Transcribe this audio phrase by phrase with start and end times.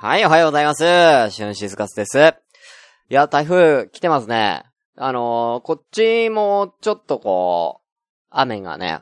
[0.00, 0.84] はい、おはようございます。
[1.34, 2.18] シュンシスカスです。
[3.10, 4.62] いや、台風来てますね。
[4.94, 7.86] あのー、こっちもちょっとこう、
[8.30, 9.00] 雨がね。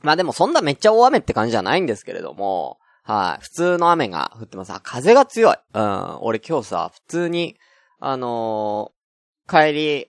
[0.00, 4.72] まあでもそんなめっちゃ大雨って感じじゃないんですけれども、はい、普通の雨が降ってます。
[4.72, 5.56] あ、風が強い。
[5.74, 7.56] うん、俺今日さ、普通に、
[8.00, 10.06] あのー、帰り、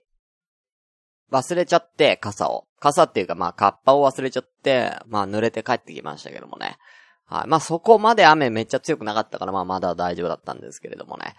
[1.30, 2.66] 忘れちゃって、傘を。
[2.80, 6.76] 傘っていうか、まあ、カッパを忘れちゃって、まあ、濡れて帰ってきましたけどもね。
[7.26, 7.48] はい。
[7.48, 11.34] まあ、そこまで雨めっちゃ強くなかったから、まあ、まだ大丈夫だったんですけれどもね。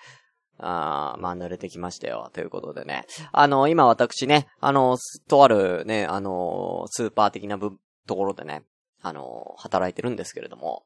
[0.59, 2.29] ああまあ、濡れてきましたよ。
[2.33, 3.05] ということでね。
[3.31, 4.97] あの、今私ね、あの、
[5.27, 8.63] とあるね、あの、スーパー的な部、ところでね、
[9.01, 10.83] あの、働いてるんですけれども。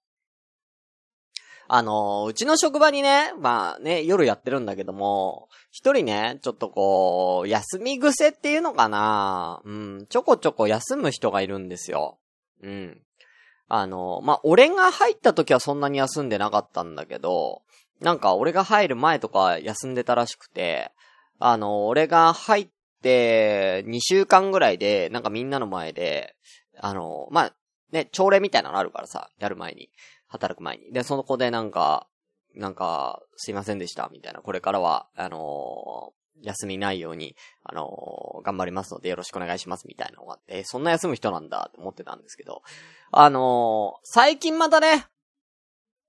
[1.69, 12.19] あの、うちの職場にね、まあね、夜やってるんだけども、一人ね、ちょっとこう、休み癖っていうのかなうん、ちょこちょこ休む人がいるんですよ。
[12.63, 13.01] うん。
[13.67, 17.61] あの、まあ、俺が入った時はそんなに休んでなかったんだけど、
[17.99, 20.91] なんか俺が入る前とか休んでたらしくて、
[21.39, 22.69] あの、俺が入っ
[23.01, 26.35] て2週間ぐらいで、なんかみんなの前で、
[26.79, 27.53] あの、まあ、
[27.91, 29.89] ね、朝礼みたいなのあるからさ、やる前に、
[30.27, 30.91] 働く前に。
[30.91, 32.07] で、その子でなんか、
[32.55, 34.41] なんか、すいませんでした、みたいな。
[34.41, 42.61] これからは、あの休みないように、あのー、頑張りますのでよろしくお願いしますみたいなのがあって、そんな休む人なんだって思ってたんですけど、
[43.11, 45.05] あのー、最近またね、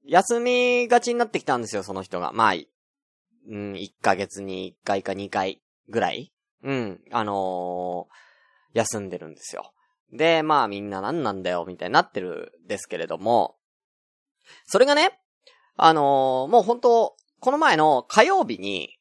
[0.06, 2.32] 休みがちになってきたんですよ、その人が。
[2.32, 6.32] まあ、うん、1ヶ月に1回か2回ぐらい
[6.62, 9.72] うん、あのー、休んでるんですよ。
[10.12, 13.56] で、まあみんな何なんだよ、みたいになってるんですけれども、
[14.66, 15.20] それがね、
[15.76, 18.97] あのー、もう本当この前の火曜日に、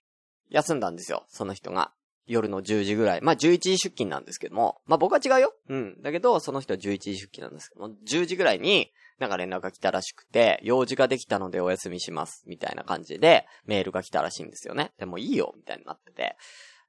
[0.50, 1.92] 休んだんですよ、その人が。
[2.26, 3.22] 夜の10時ぐらい。
[3.22, 4.82] まあ、11時出勤なんですけども。
[4.86, 5.54] まあ、僕は違うよ。
[5.70, 6.02] うん。
[6.02, 12.44] だけど、その人は11時出勤なんですけども、10時ぐらいに、なんか連絡が来たらしくて、用事ができたのでお休みします。
[12.46, 14.92] みたいな感じで、メールが来たらしいんですよね。
[15.00, 16.36] でもいいよ、みたいになってて。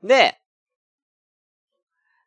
[0.03, 0.41] で、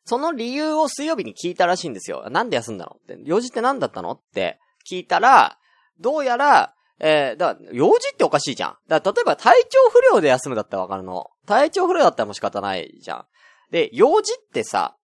[0.05, 2.29] その理由を水曜日に聞いたらしいんですよ。
[2.29, 2.97] なんで休んだの？
[2.97, 3.19] って。
[3.23, 4.11] 用事って何だったの？
[4.13, 4.59] って
[4.89, 5.57] 聞いたら、
[5.99, 8.75] どうやら、えー、だから、用事っておかしいじゃん。
[8.87, 11.31] だから、例えば体調不良で休むだったらわかるの。
[11.47, 13.25] 体調不良だったらもう仕方ないじゃん。
[13.71, 14.95] で、用事ってさ、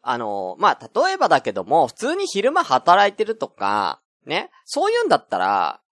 [0.00, 5.82] あのー、まあ、例えばだけども、普通に昼間働いてるとか、ね、そういうんだったら、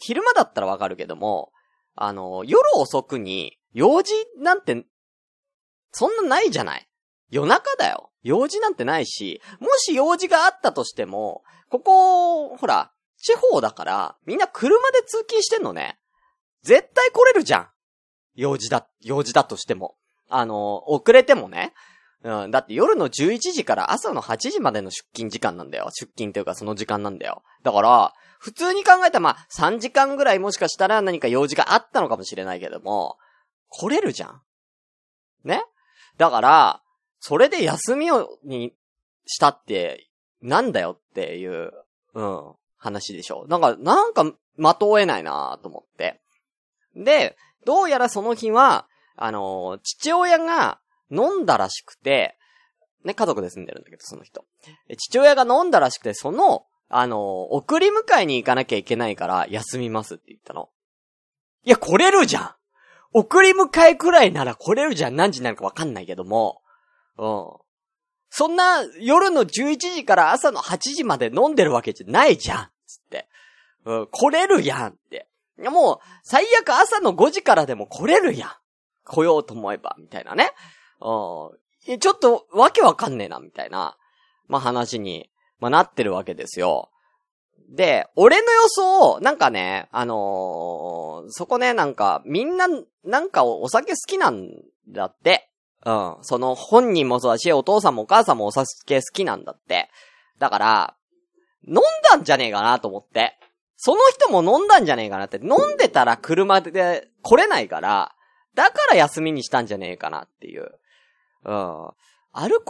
[0.00, 1.52] 昼間だったらわかるけども、
[1.94, 4.86] あのー、夜遅くに、用事なんて、
[5.92, 6.88] そんなないじゃない
[7.30, 8.10] 夜中だよ。
[8.22, 12.92] 用事なんてないし、もし用事があったとしても、ここ、ほら、
[13.24, 15.98] 地方だから、みんな車で通勤してんのね。
[16.62, 17.68] 絶対来れるじゃん。
[18.34, 19.96] 用事だ、用事だとしても。
[20.28, 21.72] あの、遅れてもね。
[22.22, 25.88] うん、だって夜の11時から朝の8時までの出勤時間なんだよ。
[25.90, 27.42] 出勤というかその時間なんだよ。
[27.62, 33.16] だから、普通に考えたらまあ3時間ぐらいもしかしたら何か用事があったのかもしれないけども、
[33.68, 34.42] 来れるじゃん。
[35.44, 35.64] ね？
[36.18, 36.82] だから、
[37.20, 38.74] それで休みを、に
[39.26, 40.08] したって、
[40.42, 41.72] なんだよっていう、
[42.14, 42.54] うん。
[42.84, 43.46] 話でしょ。
[43.48, 46.20] なんか、なんか、的を得ないなと思って。
[46.94, 48.86] で、どうやらその日は、
[49.16, 50.78] あのー、父親が
[51.10, 52.36] 飲んだらしくて、
[53.04, 54.44] ね、家族で住んでるんだけど、その人。
[54.98, 60.68] 父親が飲んだらしくて、その、あのー、送り迎えに行かなきゃいけないから休みますって言ったの。
[61.64, 62.54] いや、来れるじゃん
[63.14, 66.60] 送り迎えくらいなら来れるじゃん何時になるかわかんないけども。
[67.16, 67.64] うん。
[68.28, 72.68] そんな夜の11時から朝の8時まで飲んでるわけじゃないじゃん。
[72.94, 73.28] つって。
[73.84, 75.26] うん、来れるやんって。
[75.58, 78.50] もう、最悪朝の5時からでも来れるやん。
[79.04, 80.52] 来ようと思えば、みたいなね。
[81.00, 81.98] うん。
[81.98, 83.96] ちょっと、わけわかんねえな、みたいな、
[84.48, 86.90] まあ、話に、まあ、なってるわけですよ。
[87.68, 92.66] で、俺の予想、なんかね、あのー、そこね、なんか、みんな、
[93.04, 94.50] なんかお酒好きなん
[94.88, 95.50] だって。
[95.84, 96.16] うん。
[96.22, 99.90] その本人もそうだし、お父さんもお母さんもお酒好きなんだって。
[100.38, 100.96] だから、
[101.66, 101.76] 飲ん
[102.10, 103.38] だんじゃねえかなと思って。
[103.76, 105.38] その人も飲んだんじゃねえかなって。
[105.38, 108.14] 飲んでたら車で来れないから、
[108.54, 110.78] だから休みにしたんじゃねえかなっていう。
[111.44, 111.90] うん。
[112.36, 112.64] アルコ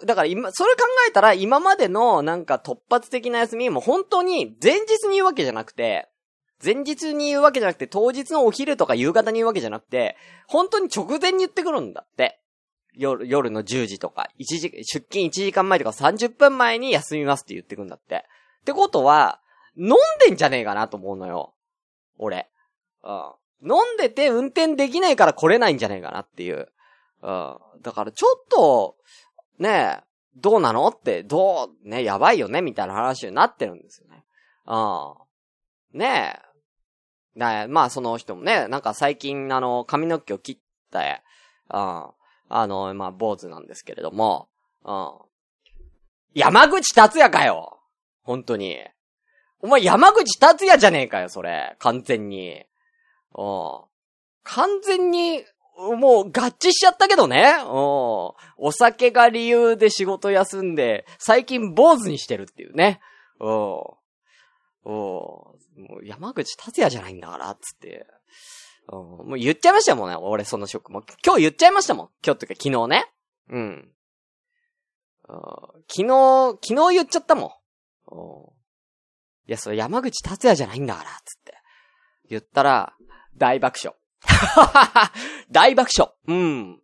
[0.00, 6.08] ル、だから今、それ考えたら今までのなんか突発的な休みも本当に前日に言うわけじゃなくて、
[6.64, 12.41] 前日に言うわけじゃなくて、当日のお昼とか夕方に言うわけじゃなくて、本当に直前に言ってくるんだって。
[12.94, 18.24] 夜、夜の10時とか、1時、出勤1時間前とか30分前に休みますって言ってくんだって。
[18.60, 19.40] ってことは、
[19.76, 19.90] 飲ん
[20.20, 21.54] でんじゃねえかなと思うのよ。
[22.18, 22.48] 俺。
[23.02, 23.32] うん。
[23.64, 26.68] 飲んでて運転できないから来れないんじゃねえかなっていう。
[27.22, 27.58] うん。
[27.80, 28.96] だからちょっと、
[29.58, 30.02] ねえ、
[30.36, 34.24] どうなのって、どう、ね、やばいよねみたいな話になってるんですよね。
[34.66, 35.98] うん。
[35.98, 36.52] ねえ。
[37.38, 40.58] だまあその人もね、なんか最近あの、髪の毛を切っ
[40.90, 41.22] て、
[41.72, 42.10] うん。
[42.54, 44.48] あの、まあ、坊主なんですけれども、
[44.84, 45.12] うん。
[46.34, 47.80] 山口達也かよ
[48.22, 48.78] 本当に。
[49.60, 51.76] お前山口達也じゃねえかよ、それ。
[51.78, 52.64] 完全に。
[53.34, 53.80] うん。
[54.44, 55.44] 完全に、
[55.76, 57.54] もう合致しちゃったけどね。
[57.60, 57.68] うん。
[57.68, 58.34] お
[58.70, 63.00] 酒が理由で仕事休んで、最近坊主にしてるっていうね。
[63.40, 63.48] うん。
[64.84, 65.54] も
[66.02, 68.06] う山口達也じゃないんだから、つって。
[68.88, 71.02] うん、もう言っちゃいましたもんね、俺その職も。
[71.24, 72.08] 今日言っちゃいましたもん。
[72.24, 73.12] 今日っていうか昨日ね。
[73.50, 73.88] うん。
[75.88, 77.48] 昨日、昨日言っちゃったもん。
[79.48, 81.54] いや、それ山口達也じゃないんだから、つって。
[82.28, 82.92] 言ったら、
[83.36, 83.96] 大爆笑。
[85.50, 86.12] 大爆笑。
[86.26, 86.80] うん。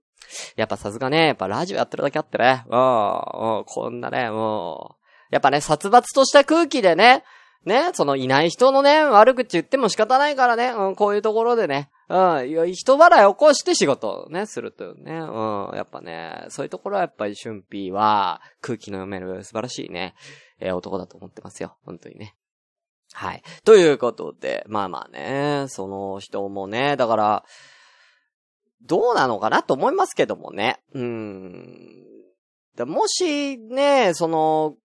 [0.57, 2.65] やっぱさすがね、やっぱラジオやってるだけあってね。
[2.69, 5.05] うん、うん、こんなね、もう。
[5.31, 7.25] やっぱね、殺伐とした空気でね、
[7.65, 20.15] ね、そのいない人のね、悪口言っても仕方ないからね、うん、こういうところでね、うん、人払い起こして仕事をね、するというね、うん、やっぱね、そういうところはやっぱり春ーは空気の読める素晴らしいね、
[20.61, 21.77] えー、男だと思ってますよ。
[21.85, 22.35] 本当にね。
[23.13, 23.43] はい。
[23.65, 27.45] ということで、まあまあね、その人もね、だから、
[28.83, 30.81] どうなのかなと思いますけどもね。
[30.95, 32.05] うん。
[32.87, 34.77] もしね、その、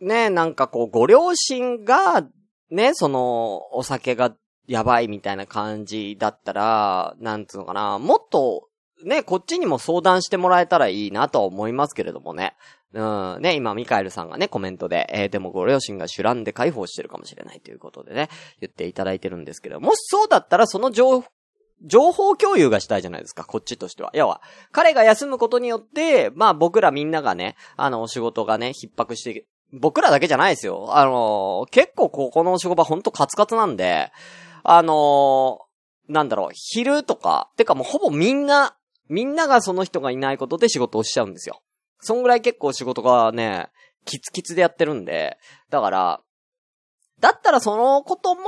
[0.00, 2.26] ね、なんかこう、ご両親が、
[2.70, 4.34] ね、その、お酒が
[4.66, 8.68] やばいみたいな感じだったら、なんつうのかな、もっと、
[9.04, 12.56] ね、こっちにも相談してもらえたらいいなとは思いますけれどもね。
[12.94, 13.02] う
[13.38, 18.28] ん、ね、今、ミカエルさんがね、コメントで、えー、でもご両親が主乱で解放してるかもしれないということでね、
[18.60, 21.24] 言っていただいてるんですけど、もしそうだったらその情
[21.82, 24.10] 情報共有がしたいじゃないですか、こっちとしては。
[24.14, 24.40] 要は、
[24.72, 29.44] 彼が休むことによって、まあ僕らみんながね、あの、お仕事がね、逼迫して
[29.80, 30.96] 僕らだけじゃないですよ。
[30.96, 34.12] あの、結構ここの職場ほんとカツカツなんで、
[34.62, 35.60] あの、
[36.08, 38.76] なんだろう、昼とか、てかもうほぼみんな、
[39.08, 41.60] みんながその人がいないことで仕事をしちゃうんですよ。
[42.00, 43.68] そんぐらい結構仕事がね、
[44.04, 45.38] キツキツでやってるんで、
[45.70, 46.20] だから、
[47.20, 48.42] だったらそのことも、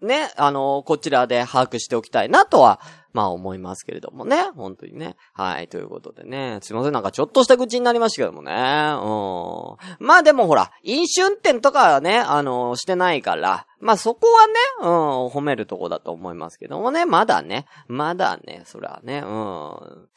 [0.00, 2.80] ね、あの、こちらで把握しておきたいなとは、
[3.12, 4.42] まあ思いますけれどもね。
[4.54, 5.16] 本当にね。
[5.34, 5.68] はい。
[5.68, 6.58] ということでね。
[6.62, 6.92] すいません。
[6.92, 8.52] なんかちょっとした口になりましたけどもね。
[8.52, 10.06] うん。
[10.06, 14.88] まあでもほら、飲酒運転とかはね、あの、してないから、まあそこはね、うん、
[15.28, 17.04] 褒めるとこだと思いますけどもね。
[17.04, 17.66] まだね。
[17.86, 19.22] まだね、それはね。
[19.24, 20.08] うん。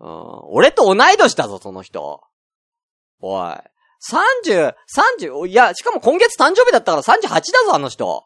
[0.00, 2.22] うん、俺と同い年だぞ、その人。
[3.20, 3.52] おい。
[4.44, 4.74] 30、
[5.20, 8.24] 30、いや、しかも今月誕生日だったから38だぞ、あの人。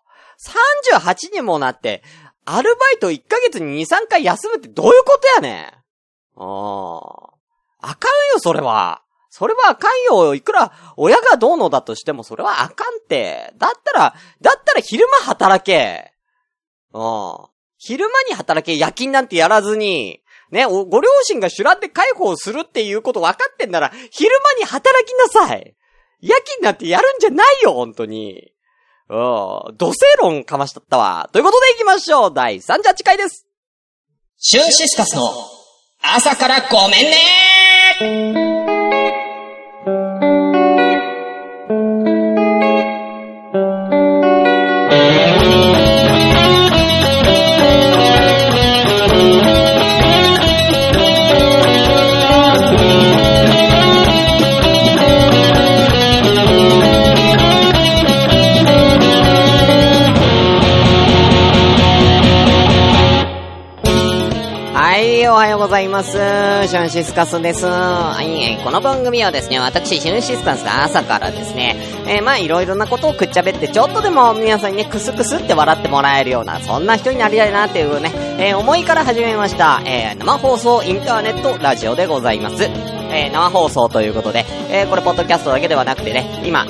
[0.93, 2.03] 38にもなって、
[2.45, 5.65] アルバイト1ヶ月に2、3回休むってどういうことやねん。
[6.37, 7.35] ああ。
[7.81, 9.03] あかんよ、それは。
[9.31, 10.35] それはあかんよ。
[10.35, 13.53] いくら親がどうのだとしてもそれはあかんって。
[13.57, 16.13] だったら、だったら昼間働け。
[16.93, 17.37] うん。
[17.77, 25.75] 昼間に働け、夜勤なんてやらずに、ね、ご両親が主乱で解放するっていうこと分かってんなら、昼間に働きなさい。
[26.21, 28.54] 夜勤なんてやるんじゃないよ、本当に。
[29.09, 29.15] う
[29.73, 31.29] ん、土星論かましとったわ。
[31.33, 32.35] ということで行きましょう。
[32.35, 33.47] 第38回です。
[34.39, 35.23] シューシスカスの
[36.03, 38.44] 朝からごめんね
[65.45, 66.13] はようございます。
[66.13, 67.67] シュンシスカスです。
[67.67, 82.65] はい、この番組はですね、私、シュンシスカスが朝からですね、えー、まあいろいろなことをくっちゃべって、ちょっとでも皆さんにね、クスクスって笑ってもらえるような、そんな人になりたいなっていうね、えー、思いから始めました、えー、生放送インターネットラジオでございます。
[82.65, 86.65] えー、生放送ということで、えー、これポッドキャストだけではなくてね、今、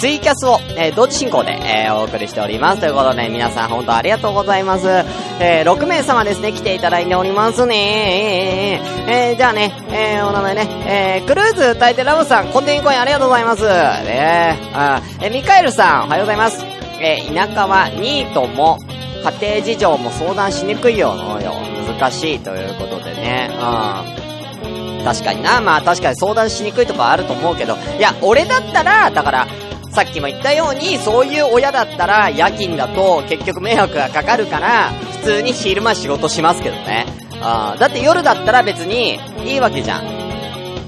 [0.00, 2.80] ツイキャスを、えー、同時進行で、えー、お送りしております。
[2.80, 4.88] ということで、皆さん本当ありがとうございます。
[4.88, 8.80] えー、6名様ですね、来ていただいておりますね。
[9.06, 13.64] えー、じゃあね、えー、お名前ね、えー、クルーズ大抵ラブさん、コンテンコインありがとうございます。
[13.64, 16.64] ねあえー、ミカエルさん、おはようございます。
[16.98, 18.78] えー、田舎はニートも、
[19.22, 21.52] 家庭事情も相談しにくいよ、のよ。
[21.98, 23.50] 難しいということでね。
[23.52, 25.04] うん。
[25.04, 25.60] 確かにな。
[25.60, 29.46] まあ確かに相談しにくいとかあると思うけど、いや、俺だったら、だから、
[29.90, 34.90] さっきも言ったように、そういう親だったら夜勤だと結局迷惑がかかるから、
[35.22, 37.06] 普通に昼間仕事しますけどね。
[37.42, 40.04] あだって夜だったら別にいいわけじゃん。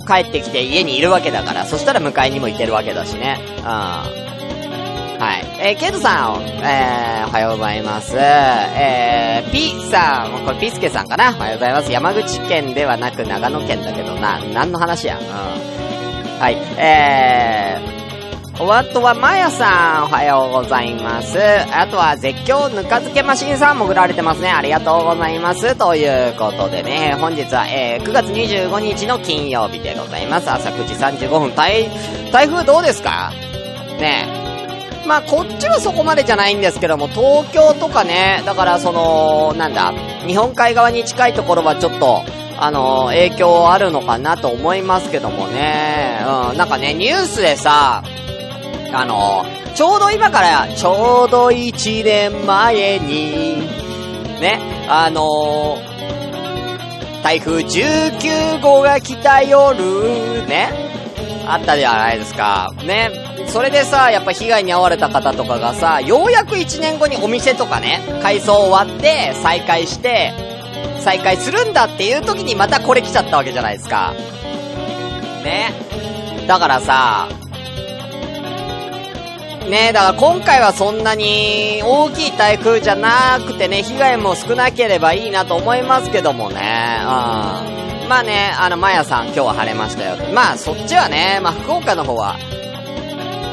[0.07, 3.39] 帰ってきて家にいるわけだから、そしたら迎えにも行けるわけだしね。
[3.65, 4.09] あ
[5.19, 5.45] はい。
[5.61, 8.17] えー、ケイトさん、えー、おはようございます。
[8.19, 11.31] えー、ピーさん、これピスケさんかな？
[11.37, 11.93] おはようございます。
[11.93, 15.19] 山口県ではなく長野県だけどな、何の話や？
[15.21, 15.27] うん。
[16.41, 16.57] はい。
[16.77, 18.02] えー、
[18.61, 21.39] お後は、まやさん、おはようございます。
[21.75, 24.51] あとは、絶叫ぬか漬けマシンさんも振られてますね。
[24.51, 25.75] ありがとうございます。
[25.75, 30.51] ということでね、本日は、えー、9月25日の金曜日でございます。
[30.51, 31.55] 朝9時35分。
[31.57, 31.89] 台、
[32.31, 33.33] 台風どうですか？
[33.99, 34.27] ね
[35.05, 35.07] え。
[35.09, 39.93] まあ、こっちはそこまでじゃないんですけども、東京とかね、だからその、なんだ、
[40.27, 42.23] 日本海側に近いところはちょっと、
[42.59, 46.19] あの影響あるのかなと思いますけどもね。
[46.51, 48.05] うん、なんかね、ニュースでさ、
[48.93, 49.45] あの
[49.75, 53.61] ちょうど今から、ちょうど1年前に、
[54.41, 55.79] ね、あの
[57.23, 60.69] 台風19号が来た夜、ね、
[61.47, 62.73] あったじゃないですか。
[62.85, 63.11] ね。
[63.47, 70.33] それでさ、やっぱ被害に遭われた方とかがさ、ようやく1年後にお店とかね、改装終わって、再開して、
[71.01, 74.13] 再開するんだっていう時にまたこれ来ちゃったわけじゃないですか。
[75.45, 75.73] ね。
[76.47, 77.29] だからさ、
[79.71, 86.57] ねだから今回はそんなに大きい台風じゃなくてね、被害も少なければいいなと思いますけどもね。
[87.01, 88.09] うん。
[88.09, 90.17] まあね、あの、まやさん今日は晴れましたよ。
[90.33, 92.37] まあそっちはね、まあ福岡の方は、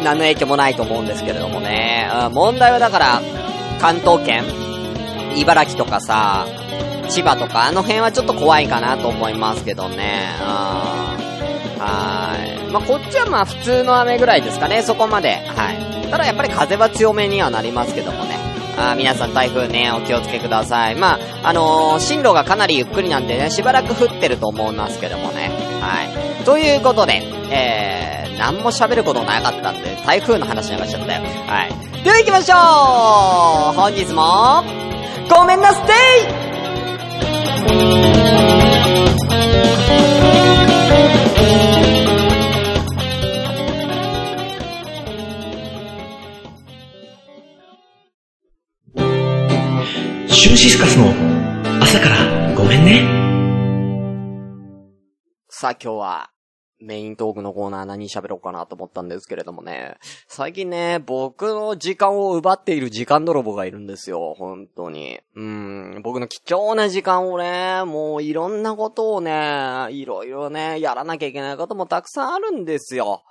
[0.03, 2.09] 何の影響もないと思うんですけれどもね。
[2.27, 3.21] うん、問題はだから、
[3.79, 4.43] 関東圏
[5.35, 6.45] 茨城とかさ、
[7.09, 10.29] 千葉とか、あの辺はちょっと怖いかなと思いますけどね。
[10.39, 10.45] うん。
[11.81, 12.35] は
[12.67, 12.71] い。
[12.71, 15.35] まあ、こっちはまあ普通の雨ぐらいですかね、そこまで。
[15.55, 15.88] はい。
[16.09, 18.37] ただやっぱり風は強めにはなりますけどもね。
[18.77, 20.95] あ皆さん台風ね、お気をつけください。
[20.95, 25.51] まあ、あのー、進路がかなりゆっくりなんでね、しばらく降ってると思いますけどもね。
[25.81, 26.03] は
[26.41, 26.45] い。
[26.45, 31.21] ということで、えー、何も喋ることなかったんで、台風の話になっちゃったよ。
[31.47, 32.03] はい。
[32.03, 32.55] では行きましょ
[33.71, 34.63] う本日も、
[35.29, 35.91] ごめんなステ
[38.05, 38.08] イ
[55.59, 56.29] さあ今日は、
[56.79, 59.97] メイントークのコーナー何喋ろうかなと思ったんですけれどもね。
[60.29, 64.35] 最近ね、僕の時間を奪っている時間泥棒がいるんですよ。
[64.37, 65.19] 本当に。
[65.35, 65.99] うん。
[66.01, 73.23] 僕の貴重な時間をね、もういろんなことをね、いろいろね、やらなきゃいけないこともたくさんあるんですよ。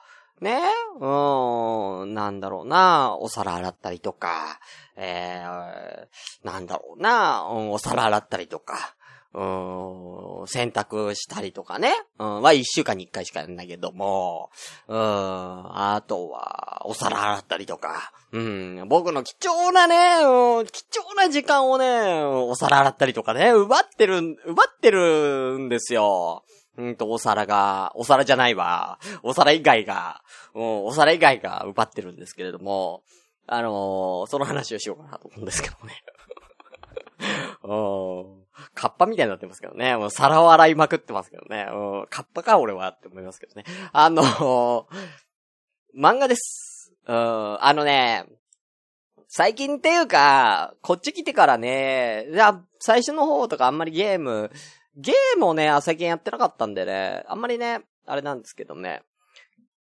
[0.42, 0.60] ね
[1.00, 4.60] うん、なんだろうな、お皿洗ったりとか、
[4.96, 8.97] えー、なんだろうな、お皿洗ったりとか、
[9.34, 11.92] うん、洗濯したりとかね。
[12.18, 14.50] うん、は一週間に一回しかやんないけども、
[14.88, 26.44] うん、あとは、お皿洗ったりとか、うん、僕の貴重なね、うん、貴重な時間をね、お皿洗ったりとかね、奪ってる、奪ってるんですよ。
[26.78, 28.98] うんと、お皿が、お皿じゃないわ。
[29.22, 30.22] お皿以外が、
[30.54, 33.02] うん、お皿以外が奪ってるんですけれども、
[33.50, 36.02] あのーその話をしようかなと思うんですけどね。
[38.74, 39.96] カッパみたいになってますけどね。
[39.96, 41.68] もう皿を洗いまくってますけどね。
[41.70, 42.06] うん。
[42.10, 43.64] カッパか俺はって思いますけどね。
[43.92, 44.84] あのー
[45.96, 46.92] 漫画です。
[47.06, 47.64] うん。
[47.64, 48.26] あのね、
[49.26, 54.50] 最近っていうか、こっち来てからね、じゃあ、最初の方とかあんまりゲーム、
[54.96, 59.02] ゲームをね、最近やってなかったんでね、あんまりね、あれなんですけどね。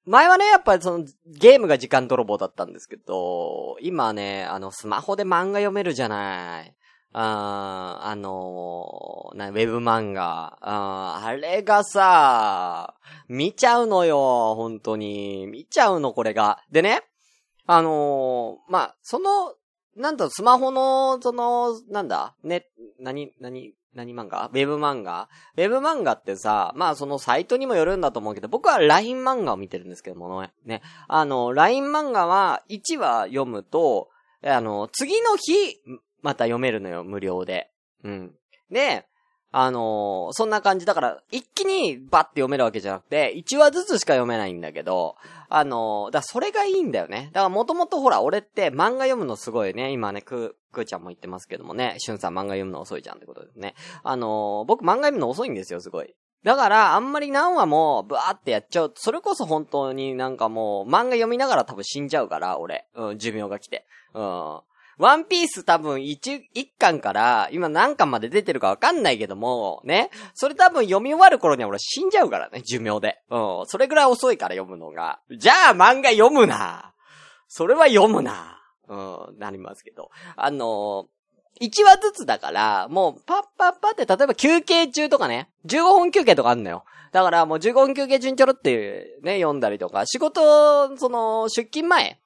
[0.05, 6.75] 前はね、やっぱりその、ゲームが時間泥棒だったんですけど、今ね、あの、スマホで漫画読めるじゃない。
[7.17, 10.59] あのな、ウェブ漫画。
[10.61, 12.95] ああれがさ、
[13.29, 15.47] 見ちゃうのよ、本当に。
[15.47, 16.61] 見ちゃうの、これが。
[16.73, 17.03] でね、
[17.67, 19.55] あのーまあ、その、
[19.97, 22.67] なんだ、スマホの、その、なんだ、ね、
[22.99, 24.51] 何、何、何漫画？
[24.53, 25.29] ウェブ漫画？
[25.57, 30.45] ウェブ漫画ってさ、まあそのサイトにもよるんだと思うけど、僕は LINE 漫画を見てるんですけども。
[30.65, 30.83] ね。
[31.07, 34.09] あの、LINE 漫画は1話読むと、
[34.43, 35.81] あの、次の日、
[36.25, 37.71] また読めるのよ、無料で。
[38.03, 38.35] うん。
[38.71, 39.07] で、
[39.53, 40.87] あのーそんな感じ。
[40.87, 45.17] だから、一気にバッて読めるわけじゃなくて、1話ずつしか読めないんだけど、
[45.51, 47.31] あのーだそれがいいんだよね。
[47.35, 53.75] だからもともとほら、俺って漫画読むのすごいね、今ね、く、くーちゃんも言ってますけどもね、しゅんさん漫画読むの遅いじゃんってことですね。
[54.03, 56.15] あのー僕漫画読むの遅いんですよ、すごい。
[56.43, 58.93] だから、あんまり何話も、ブワーってやっちゃう。
[58.97, 62.87] それこそ本当になんかもう、漫画読みながら多分死んじゃうから、俺。
[62.95, 63.87] うん、寿命が来て。
[64.15, 64.61] うん。
[64.99, 70.11] ワンピース多分一、一巻から、今何巻まで出てるかわかんないけども、ね。
[70.35, 73.21] それ多分読み終わる頃には俺死んじゃうからね、寿命で。
[73.31, 73.67] うん。
[73.67, 75.21] それぐらい遅いから読むのが。
[75.37, 76.93] じゃあ漫画読むな
[77.49, 78.61] それは読むな。
[78.89, 80.11] うん、なりますけど。
[80.37, 86.85] あのー、1話ずつだから、もう、パッパッパって、例えば休憩中とかね、15分休憩とかあんのよ。
[87.13, 92.19] だからもう15分休憩中にちょろってね、読んだりとか、仕事、その、出勤前、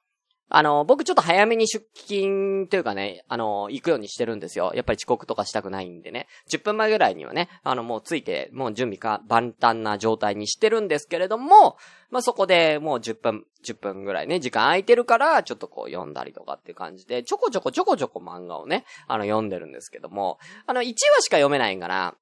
[0.50, 4.72] あの、僕ちょっと早めに出勤というかね、あの、行くようにしてるんですよ。
[4.74, 6.26] やっぱり遅刻とかしたくないんでね。
[6.50, 11.76] 10分前ぐらいにはね、あの、もうついて、もう準備か、万端な状態にしてるんですけれども、
[12.10, 22.14] まあ、そこでもう10分、10分ぐらいね、時間空いてるから、ちょっとこう読んだりとかっていう感じで、ちょこちょこちょこちょこ漫画をね、あの、読んでるんですけども、あの、1話しか読めないんかな。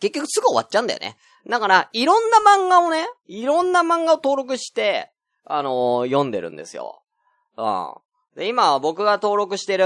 [0.00, 1.16] 結局すぐ終わっちゃうんだよね。
[1.46, 5.12] だから、いろんな漫画をね、いろんな漫画を登録して、
[5.44, 7.01] あの、読んでるんですよ。
[7.56, 7.94] うん。
[8.36, 9.84] で、今僕が登録してる、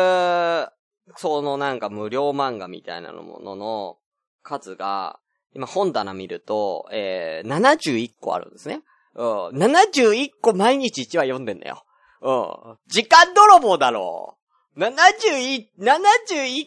[1.17, 3.99] そのなんか無料漫画みたいなのものの
[4.43, 5.19] 数が、
[5.55, 8.83] 今本棚見ると、えー、71個あるんですね。
[9.15, 9.49] うん。
[9.57, 11.85] 71個毎日1話読んでんだよ。
[12.21, 12.77] うん。
[12.89, 14.37] 時間泥棒だろ
[14.77, 14.81] う。
[14.81, 16.67] 71、71、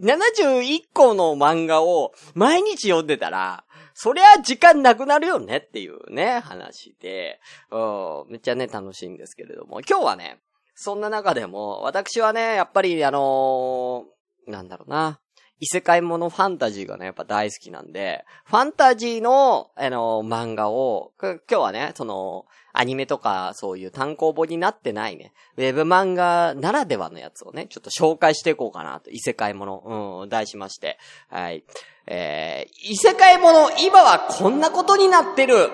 [0.00, 10.40] 71個の漫画を毎日読んでたら、そりゃ時間なくなるよねっていうね、話で、うん、めっちゃね、楽しいんですけれども、今日はね、
[10.74, 15.20] そんな中でも、私はね、やっぱりあのー、なんだろうな、
[15.62, 31.62] 異世界ものファンタジーがね、やっぱ大好きなんで、ファンタジーの、あの、漫画を、今日はね、その、アニメとか、そういう単行本になってないね、ウェブ漫画ならではのやつをね、ちょっと紹介していこうかなと、異世界もの、うん、題しまして、はい。
[32.08, 35.70] えー、異世界もの、今はこんなことになってる。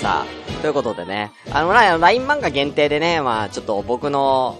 [0.00, 4.58] さあ、ということでね、あの、LINE 漫画限定でね、まあちょっと僕の、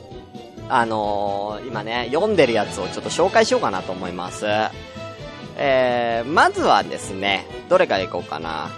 [0.69, 4.47] あのー、今ね、読んでるやつをちょっと紹介しようかなと思います。
[5.57, 8.71] えー、まずはですね、どれからいこうかな。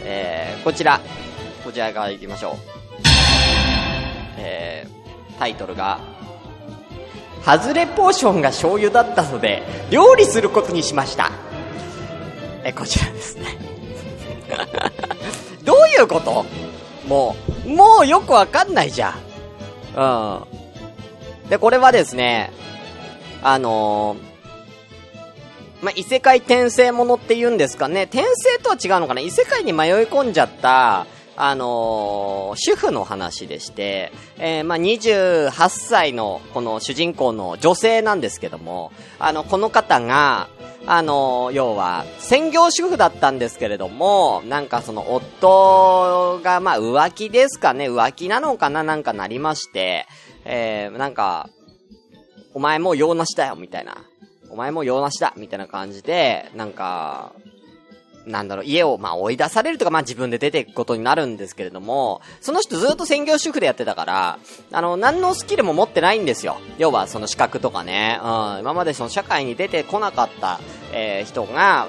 [0.00, 1.00] えー、こちら。
[1.64, 2.54] こちらから行きましょう。
[4.38, 6.00] えー、タイトルが、
[7.44, 11.30] 外れポーションが醤油だったので、料理することにしました。
[12.64, 13.56] え、こちらですね。
[15.62, 16.44] どういうこと？
[17.06, 19.14] もう、もうよくわかんないじゃん。
[19.96, 20.04] う
[20.54, 20.57] ん。
[21.48, 22.50] で、これはですね、
[23.42, 28.02] あのー、ま、異世界転生ものって言うんですかね。
[28.02, 29.20] 転生とは違うのかな。
[29.20, 31.06] 異世界に迷い込んじゃった、
[31.36, 40.48] あのー、主婦の話でして、えー、まあ、28歳のこの主人公の女性なんですけども、あの、この方が、
[40.86, 48.82] あのー、要は、専業主婦だったんですけれども、なんかその夫が、ま、浮気ですかね、浮気なのかな。
[48.82, 50.06] なんかなりまして、
[50.48, 51.50] えー、なんか、
[52.54, 53.98] お前もう用なしだよ、みたいな。
[54.50, 57.32] お前も用なしだ、みたいな感じで、なんか、
[58.24, 64.38] なんだろう、家をまあ追い出されるとか、まあ自分で出ていくことになるんですけれども、その人ずっと専業主婦でやってたから、
[64.72, 66.56] あの、何のスキルも持ってないんですよ。
[66.78, 68.28] 要はその資格とかね、うん、
[68.60, 70.60] 今までその社会に出てこなかった、
[70.92, 71.88] えー、人が、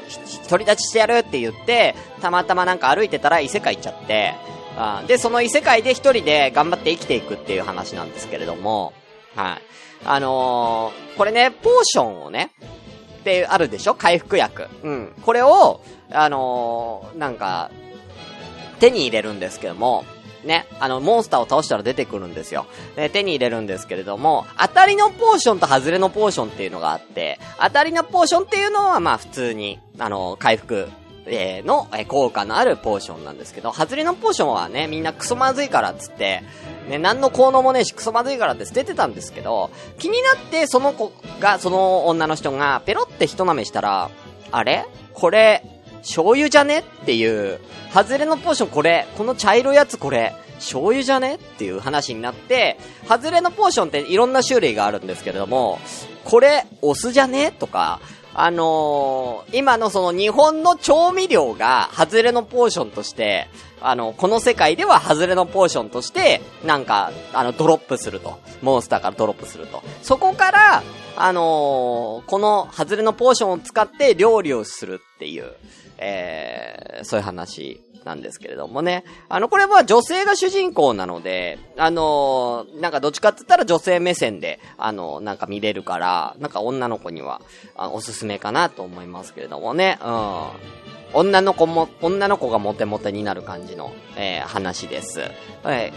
[0.50, 4.36] 独り立ちしてやるって言って、たまたまなんか歩いてたら異世界行っちゃって、
[4.78, 8.94] うん、で、その異世界で一人で頑張って生きていくっていう話なんですけれども、
[9.36, 9.62] はい。
[10.06, 12.52] あのー、これね、ポーションをね、
[13.20, 13.96] ってあるでしょ？
[13.96, 14.68] 回復薬。
[14.84, 15.14] うん。
[15.26, 17.70] これを、あのー、なんか、
[18.80, 20.06] 手に入れるんですけども、
[20.46, 22.66] ね、あの、モンスターを倒したら出てくるんですよ。
[22.96, 30.88] で、手に入れるんですけれども、当たりのポーションと外れのポーションっていうのがあって、当たりのポーションっていうのは、まあ普通に、あの、回復、
[31.32, 36.44] えー、の、え、効果のあるポーションなんですけど、外れのポーションはね、みんなクソまずいからっつって、
[36.90, 44.10] ね、何の効能もねえし、クソまずいからって捨ててたんですけど、気になってその子が、その女の人が、ペロって一舐めしたら、
[44.52, 44.86] あれ？
[45.14, 45.64] これ、
[46.02, 46.80] 醤油じゃね？
[46.80, 47.60] っていう、
[47.94, 51.36] 外れのポーションこれ、この茶色いやつこれ、醤油じゃね？
[51.36, 55.80] っていう話になって、外れのポーションっていろんな種類があるんですけれども、
[56.24, 57.52] これ、お酢じゃね？
[57.52, 58.00] とか、
[58.34, 63.48] あのー、今のその日本の調味料が、外れのポーションとして、
[63.82, 68.40] あの、この世界では外れのポーションとして、なんか、あの、ドロップすると。
[68.62, 69.82] モンスターからドロップすると。
[70.02, 70.84] そこから、
[71.16, 75.54] あのー、この外れのポーションを使って料理をするっていう、
[76.00, 79.04] えー、そういう話なんですけれどもね。
[79.28, 87.42] あの、これは女性が主人公なので、あのー、なんかどっちかって言ったら女性目線で、あのー、なんか見れるから、なんか女の子には、
[87.76, 90.00] あおすすめかなと思いますけれどもね。
[90.04, 90.44] うん。
[91.12, 95.22] 女の子も、女の子がモテモテになる感じの、えー、話です。
[95.64, 95.94] はい。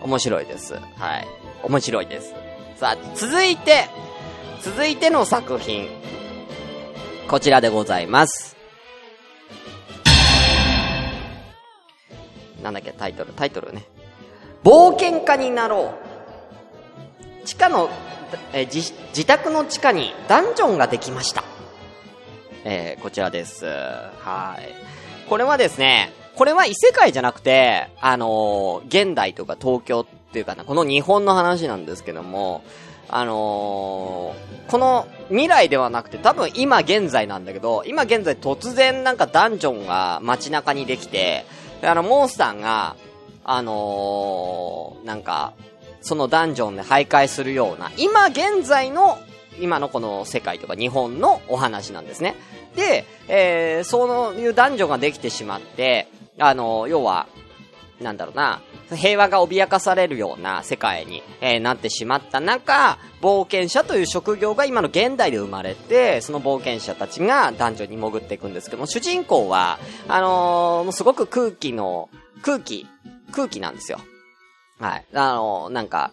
[0.00, 0.04] うん。
[0.04, 0.74] 面白いです。
[0.74, 1.26] はい。
[1.62, 2.34] 面白いです。
[2.76, 3.88] さあ、続いて、
[4.62, 5.88] 続いての作品。
[7.28, 8.56] こちらでございます。
[12.62, 13.84] なんだっけ、タイトル、タイトルね。
[14.64, 15.92] 冒険家になろ
[17.44, 17.46] う。
[17.46, 17.90] 地下の、
[18.54, 21.44] え自、自宅の地下にダンジョンができました。
[22.64, 23.66] えーこちらです。
[23.66, 25.28] はい。
[25.28, 32.64] これはですね、これは異世界じゃなくて、あのー現代とか東京っていうかな、この日本の話なんですけども、
[33.08, 41.46] あのーこの未来ではなくて多分今現在なんだけど、今現在突然なんかダンジョンが街中にできて、
[41.82, 42.96] あのモンスターが、
[43.44, 45.54] あのーなんか、
[46.02, 49.18] そのダンジョンで徘徊するような、今現在の、
[49.58, 52.36] 今のこの世界とか日本のお話なんですね。
[52.76, 57.26] で、えー、そういうダンジョンができてしまって、あの要は、
[58.02, 58.60] なんだろうな、
[58.96, 72.08] 平和が脅かされるような世界に、えーなってしまった中、冒険者という職業が今の現代で生まれて、その冒険者たちが男女に潜っていくんですけども、主人公は、あのーもうすごく空気の、
[72.42, 72.86] 空気、
[73.32, 74.00] 空気なんですよ。
[74.78, 75.06] はい。
[75.12, 76.12] あのーなんか、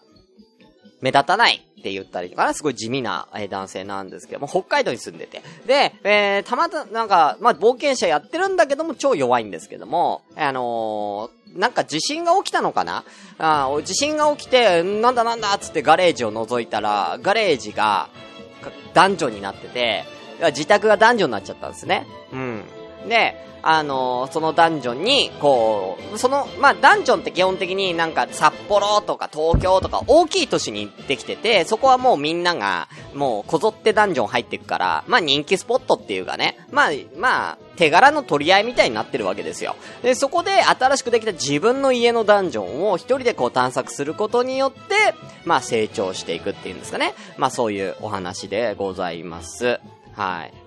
[1.01, 5.43] 目立たないって言ったりとか、すごい地味な、え男性なんですけども、北海道に住んでて。
[5.67, 13.05] で、えー、たまた、なんか、まあ、冒険者やってるんだけども、超弱いんですけども、あのーなんか地震が起きたのかな？
[13.37, 18.09] あ地震が起きて、なんだなんだっつってガレージを覗いたら、ガレージが、
[18.61, 20.03] かダンジョンになってて、
[20.47, 22.05] 自宅がダンジョンになっちゃったんですね。
[22.33, 22.63] うん。
[23.07, 23.35] で、
[23.67, 39.75] あのそのダンジョンに、こう、その、まあ、ダンジョンって基本的になんか札幌とか東京とか大きい都市にできてて、そこはもうみんなが、もうこぞってダンジョン入ってくから、まあ、人気スポットっていうかね、まあ、まあ、手柄の取り合いみたいになってるわけですよ。
[40.03, 47.15] で、そこで新しくできた自分の家のダンジョンを一人でこう探索することによって、まあ、成長していくっていうんですかね。
[47.37, 49.79] まあ、そういうお話でございます。
[50.13, 50.64] はい。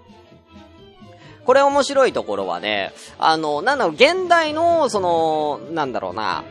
[1.48, 6.44] これ面白いところはね、あの、なんだろう、現代の、その、なんだろうな、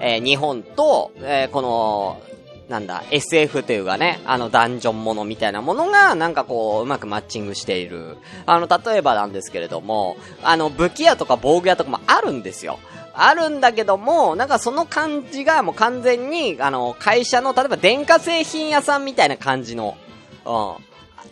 [0.00, 2.22] えー日本と、えーこの、
[2.70, 8.16] なんだ、SF というかね、あの、ダンジョンものみたいなものが、なんかこう、うまくマッチングしている。
[8.46, 12.78] あの、例えばなんですけれども、あの、武器屋とか防具屋とかもあるんですよ。
[13.12, 19.98] あるんだけども、なんかその感じがもう完全に、あの、会社の、例えば電化製品屋さんみたいな感じの、
[20.46, 20.87] うん。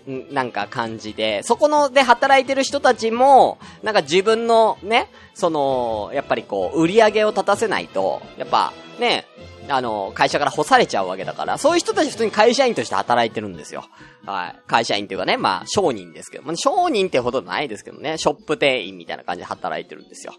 [0.07, 9.27] なんか感じで、そこので働いてる人たちも、なんか自分のね、その、やっぱりこう、売り上げを立たせないと、やっぱね、
[9.69, 13.85] あの、会社から干されちゃうわけだから、そういう人たち普通に会社員として働いてるんですよ。
[14.25, 14.57] はい。
[14.66, 20.35] 会社員っていうかね、まあ、商人ですけど、まあ、商人ってほどないですけどね、ショップ店員みたいな感じで働いてるんですよ。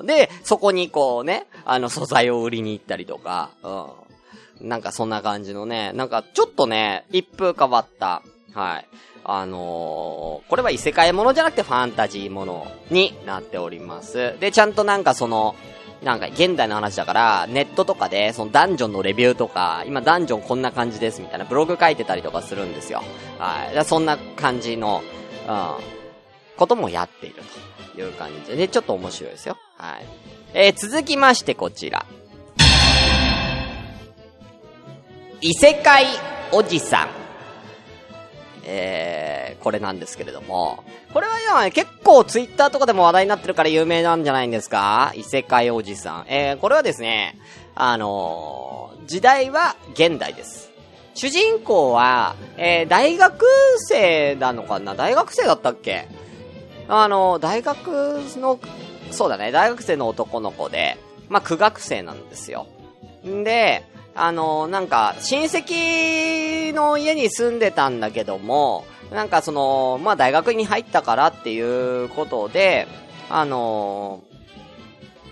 [0.00, 0.06] うん。
[0.06, 3.50] で、そこにこうね、あの、素材を売りに行ったりとか、
[4.60, 4.68] うん。
[4.68, 8.22] なんかそんな感じのね、なんかちょっとね、一風変わった、
[8.58, 8.88] はい。
[9.22, 14.34] あのーこれは異世界ものじゃなくてファンタジーものになっております。
[14.40, 15.54] で、ちゃんとなんかその、
[16.02, 23.02] なんか現代の話だから、ネットとかで、そのダンジョンのレビューとか、今ダンジョンこんな感じですみたいなブログ書いてたりとかするんですよ。
[23.38, 23.84] はい。
[23.84, 25.02] そんな感じの、
[25.46, 25.70] うん、
[26.56, 27.42] こともやっている
[27.94, 29.56] という感じで、ちょっと面白いですよ。
[29.76, 30.06] はい。
[30.54, 32.06] えー、続きましてこちら。
[35.40, 36.06] 異世界
[36.50, 37.27] おじさん。
[38.70, 45.12] えー、これなんですけれども、これは今ね、結構ツイッターとかでも話題になってるから有名なんじゃないんですか？
[45.16, 46.26] 異世界おじさん。
[46.28, 47.36] えー、これはですね、
[47.74, 50.70] あのー時代は現代です。
[51.14, 53.46] 主人公は、えー、大学
[53.78, 54.94] 生なのかな？
[54.94, 56.06] 大学生だったっけ？
[56.88, 58.60] あの、大学の、
[59.10, 60.98] そうだね、大学生の男の子で、
[61.30, 62.66] まあ、苦学生なんですよ。
[63.26, 63.82] んで、
[64.20, 71.60] あの、なんか、親戚の家に住んでたんだけども、なんかその、まあ、大学に入ったからってい
[72.04, 72.88] うことで、
[73.30, 74.22] あの、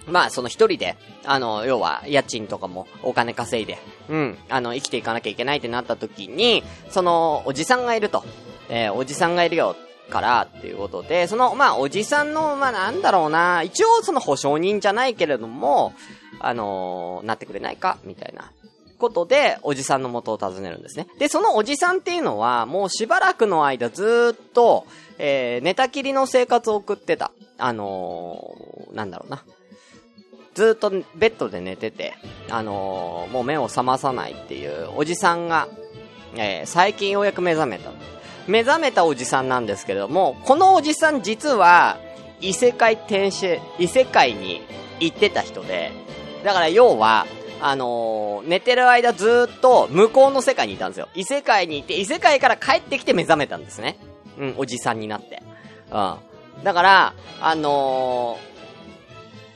[0.06, 8.24] まあ、その一人で、あの、要は、家賃とかもお金稼いで、うん、あの、生きていかなきゃいけないってなった時に、その、おじさんがいると。
[8.68, 9.76] えーおじさんがいるよ、
[10.10, 15.92] から、っていうことで、その、まあ、おじさんの、まあ、なんだろうな、一応その保証人じゃないけれども、
[16.38, 18.50] あのなってくれないか、みたいな。
[18.96, 21.06] ことで、おじさんの元を訪ねるんですね。
[21.18, 24.86] で、そのおじさんっていうのは、もうしばらくの間ずっと、
[25.18, 27.30] えー、寝たきりの生活を送ってた。
[27.58, 29.42] あのー、なんだろうな。
[30.54, 32.14] ずっとベッドで寝てて、
[32.50, 35.68] あのーもう目を覚まさないっていうおじさんが、
[36.34, 37.90] えー最近ようやく目覚めた。
[38.46, 41.98] 目覚めたおじさんなんですけれども、このおじさん実は、
[42.40, 44.62] 異世界転生、異世界に
[45.00, 45.90] 行ってた人で、
[46.44, 47.26] だから要は、
[47.60, 51.08] あのー寝てる間ずっと向こうの世界にいたんですよ。
[51.14, 53.98] 異世界にいて、異世界から帰ってきて目覚めたんですね。
[54.38, 55.42] うん、おじさんになって。
[55.90, 55.98] う
[56.60, 56.64] ん。
[56.64, 58.56] だから、あのー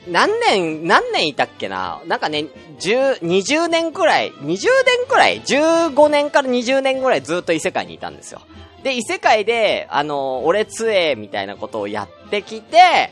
[0.07, 2.01] 何年、何年いたっけな？
[2.07, 2.47] なんかね、
[2.79, 4.59] 10、20年くらい、20年
[5.07, 8.41] くらい ?15 年から20年くらいずっと異世界にいたんですよ。
[8.81, 13.11] で、異世界で、あの、俺杖みたいなことをやってきて、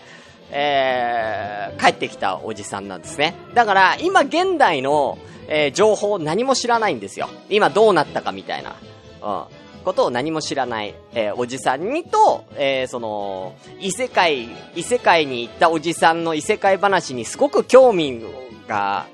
[0.52, 3.36] えー、帰ってきたおじさんなんですね。
[3.54, 7.30] だから、今現代の、えー、情報何も知らないんですよ。
[7.50, 8.76] 今どうなったかみたいな。
[9.22, 9.60] うん。
[9.84, 18.22] ことを何も知らない、えー、おじさんにと、え、その、異世界、異世界に行ったおじさんの異世界話にすごく興味
[18.68, 19.08] が、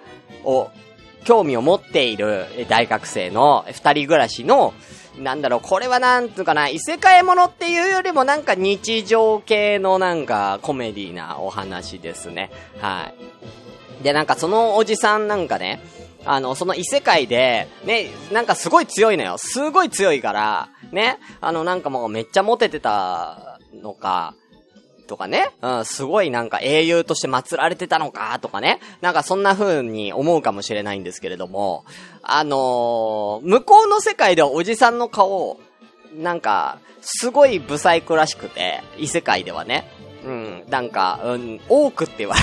[0.44, 0.70] を、
[1.24, 4.74] 興味を持っている大学生の二人暮らしの、
[5.20, 12.52] なんだろう、これはなんつうかな、異世界ものっていうよりもなんか日常系のなんかコメディなお話ですね。
[12.80, 13.12] は
[14.02, 14.04] い。
[14.04, 15.82] で、なんかそのおじさんなんかね、
[16.26, 19.38] あの、その異世界で、ね、なんかすごい強いのよ。
[19.38, 24.34] すごい強いから、ね、あの、なんかもうめっちゃモテてたのか、
[25.06, 31.86] とかね、うん、すごいなんか英雄として祀られてたのか、とかね、なんかそんな風に思うかもしれないんですけれども、
[32.22, 35.60] あのー、向こうの世界ではおじさんの顔、
[36.16, 39.90] なんか、すごいブサイクらしくて、異世界ではね、
[40.26, 42.42] うん、なんか、うん、多くって言われ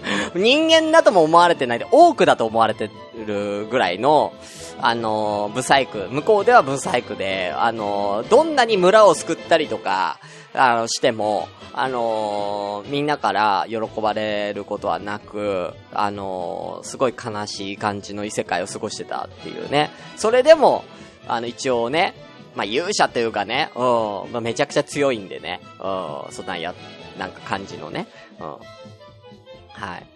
[0.34, 2.90] 人間だとも思われてないで、多くだと思われて
[3.26, 4.32] るぐらいの、
[4.80, 6.08] あのー、ブサイク。
[6.10, 10.18] 向こうではブサイクで、あのー、どんなに村を救ったりとか、
[10.54, 19.90] あの、しても、あのー、みんなから喜ばれることはなく、あのすごい悲しい感じの異世界を過ごしてたっていうね。
[20.16, 20.84] それでも、
[21.28, 22.14] あの、一応ね、
[22.56, 26.74] まあ、勇者というかね、うん、まあ、めちゃくちゃ強いんでね、うん、そんなや、
[27.18, 28.08] なんか感じのね、
[28.40, 28.46] うん。
[28.46, 28.58] は
[29.98, 30.06] い。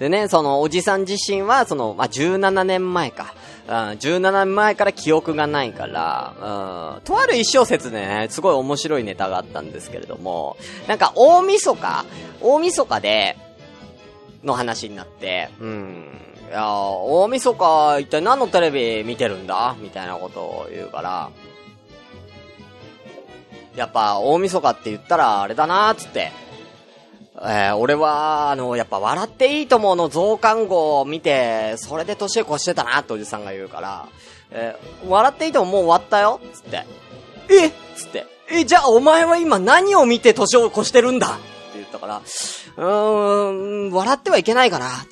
[0.00, 3.34] でね、そのおじさん自身は、その、まあ、17年前か。
[3.68, 12.06] うん、17年前から記憶がないから、うん、とある一小説でね、すごい面白いネタがあったんですけれども、なんか大晦日
[12.40, 13.36] 大晦日で、
[14.42, 16.06] の話になって、うん、
[16.48, 19.76] いや大晦日一体何のテレビ見てるんだ？
[19.80, 21.30] みたいなことを言うから、
[23.76, 26.32] やっぱ大晦日って言ったらあれだなーつって、
[27.40, 34.08] えー、俺は、あの、やっぱ笑っていいと思うの増刊号を見て、それで年越してたなっておじさんが言うから、
[34.50, 36.84] えー、笑っていいとももう終わったよつって。
[37.50, 37.70] え？
[37.96, 38.26] つって。
[38.50, 41.28] え、じゃあお前は今何を見て年を越してるんだ？
[41.28, 41.36] って
[41.74, 45.08] 言ったから、うーん、笑ってはいけないかなつって。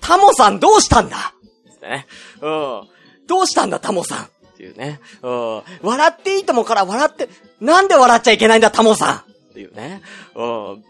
[0.00, 1.34] タモさんどうしたんだ？
[1.70, 2.06] つってね。
[2.40, 2.88] うん。
[3.28, 4.24] どうしたんだタモさん？
[4.24, 5.00] っていうね。
[5.22, 5.62] うん。
[5.82, 7.28] 笑っていいともから笑って、
[7.60, 9.16] なんで笑っちゃいけないんだタモさん？
[9.16, 10.02] っていうね。
[10.34, 10.84] うん。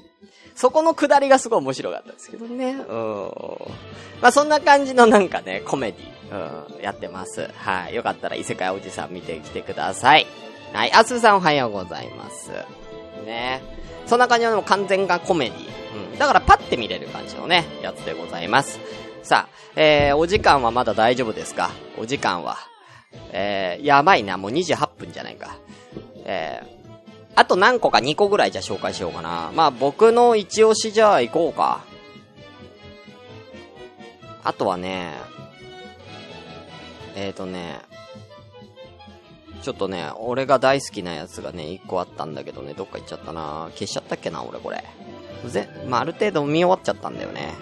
[0.61, 2.73] そこのくだりがすごい面白かったですけどね。
[2.73, 3.31] うん。
[4.20, 7.49] まあそんな感じのなんかね、コメディ、うん、やってます。
[7.55, 7.94] はい。
[7.94, 10.27] よかったら異世界おじさん見てきてください。
[10.75, 10.92] はい。
[10.92, 12.51] あすさんおはようございます。
[13.25, 13.62] ね。
[14.07, 16.12] そんな感じのも完全がコメディ。
[16.12, 16.18] うん。
[16.18, 18.79] だからパッて見れる感じのね、やつでございます。
[19.23, 21.70] さあ、えー、お時間はまだ大丈夫ですか？
[21.96, 22.59] お時間は。
[23.33, 25.57] えー、やばいな、もう28分じゃないか。
[26.27, 26.80] えー、
[27.40, 29.50] あと何個か2個ぐらいじゃ紹介しようかな。
[29.55, 31.83] まあ僕の一押しじゃあ行こうか。
[34.44, 35.14] あとはね、
[37.16, 37.81] えーとね、
[39.62, 44.85] ちょっとね、俺が大好きなやつがね、1個あったんだけどね、どっか行っちゃったな消しちゃったっけな、俺これ。
[45.46, 47.55] ぜ、まあ、ある程度見終わっちゃったんだよね。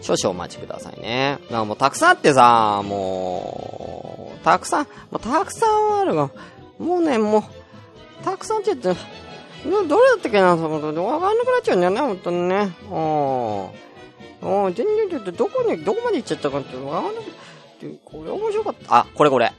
[0.00, 1.40] 少々お待ちくださいね。
[1.50, 6.30] なんかもうたくさんあってさ、もう、たくさん、もうたくさんあるが、
[6.78, 7.42] もうね、もう、
[8.24, 9.00] たくさんって言って、
[9.64, 12.74] どれだったっけな、その、わかんなくなっちゃうんだよね、ほんとにね。
[12.90, 14.66] うん。
[14.66, 17.30] うん、全然ちょっとどこに、どこまで行っちゃったかってわかんなく
[17.80, 18.96] て、これ面白かった。
[18.96, 19.52] あ、これこれ。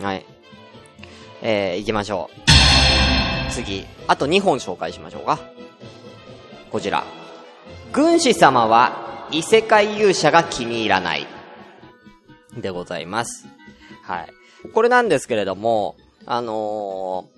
[0.00, 0.26] はい。
[1.42, 2.30] えー、行きましょ
[3.48, 3.52] う。
[3.52, 3.86] 次。
[4.08, 5.38] あと2本紹介しましょうか。
[6.70, 7.04] こちら。
[7.92, 11.26] 軍師様は異世界勇者が気に入らない。
[12.56, 13.46] でございます。
[14.02, 14.32] はい。
[14.72, 17.28] これなんですけれども、あの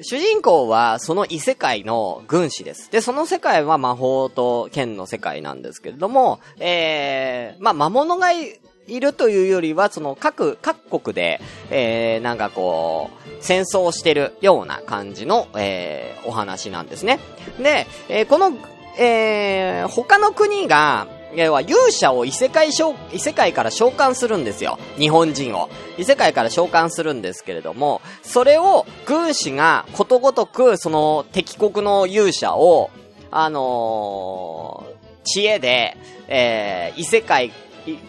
[0.00, 2.90] ー、主人公はその異世界の軍師です。
[2.90, 11.40] で、その世界は魔法と剣の世界なんですけれども、えー、まあ、魔物がいるというよりは、その各、各国で、
[11.70, 17.20] えー、なんかこう、戦争してるような感じの、えー、お話なんですね。
[17.62, 18.52] で、えー、この、
[18.98, 22.70] えー、他の国が、要は勇者を異世界
[23.12, 24.78] 異世界から召喚するんですよ。
[24.98, 25.68] 日本人を。
[25.98, 32.90] 異世界から召喚するんですけれども、それを軍師がことごとくその敵国の勇者を、
[33.30, 35.96] あのー、知恵で、
[36.28, 37.52] えー、異世界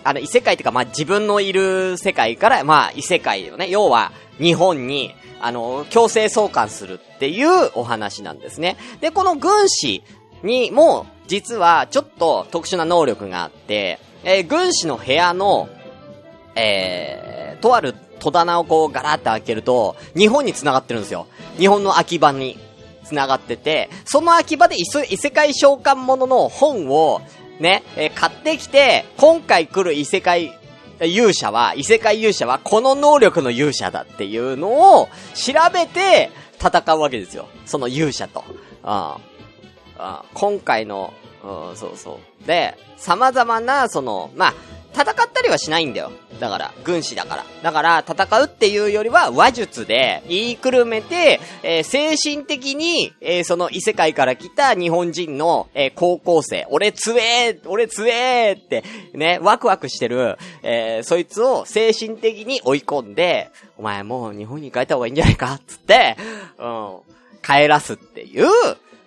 [0.04, 3.70] あの、異世界っていうか、まあ、自分のいる世界から、まあ、異世界よね。
[3.70, 8.78] 要は、日本に、あの、強制送還するっていうお話なんですね。
[9.02, 10.04] で、この軍師
[10.44, 15.70] にも、実は、ちょっと特殊な能力があって、えー軍師の部屋の、
[16.56, 21.28] えー、とある戸棚をこうガラッと開けると、日本に繋がってるんですよ。
[21.58, 22.58] 日本の秋葉に
[23.04, 27.22] 繋がってて、その秋葉で異世異世界召喚物の本を、
[27.60, 30.58] ね、えー買ってきて、今回来る異世界
[31.02, 37.48] 勇者は、異世界勇者はこの能力の勇者だっていうのを調べて戦うわけですよ。
[37.66, 38.44] その勇者と。
[38.84, 39.18] あ
[40.04, 41.14] あ今回の、
[41.44, 42.48] うん、そうそう。
[42.48, 44.54] で、様々な、その、まあ、
[44.94, 46.12] 戦ったりはしないんだよ。
[46.40, 47.46] だから、軍師だから。
[47.64, 66.18] だから、戦うっていうよりは、話術で言いくるめて、えー精神的に、えーその異世界から来た日本人の、えー高校生、俺強え俺強えって、ね、ワクワクしてる、えそいつを精神的に追い込んで、お前もう日本に帰った方がいいんじゃないかつって、
[66.60, 66.98] うん、
[67.42, 68.48] 帰らすっていう、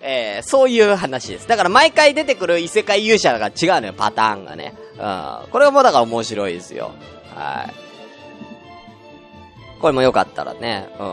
[0.00, 1.48] えーそういう話です。
[1.48, 4.74] だから毎回出てくる異世界勇者が違うのよ、パターンがね。
[4.98, 5.50] うん。
[5.50, 6.92] これもだから面白いですよ。
[7.34, 7.74] はい。
[9.80, 11.06] これもよかったらね、うん。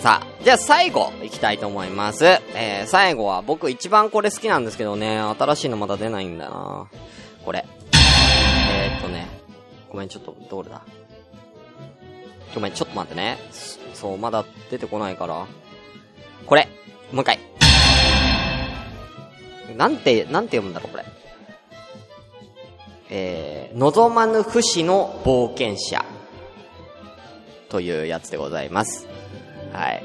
[0.00, 2.24] さあ、じゃあ最後、いきたいと思います。
[2.24, 6.88] えー、最後は僕一番これ好きなんですけどね、新しいのまだ出ないんだな
[7.44, 7.66] これ。
[8.72, 9.28] えーっとね、
[9.90, 10.80] ごめん、ちょっと、どれだ？
[12.54, 13.36] ごめん、ちょっと待ってね。
[13.92, 15.44] そう、まだ出てこないから。
[16.50, 16.66] これ。
[17.12, 17.38] もう一回。
[19.76, 21.04] なんて、なんて読むんだろう、これ。
[23.08, 26.04] えー、望まぬ不死の冒険者。
[27.68, 29.06] というやつでございます。
[29.72, 30.04] はい。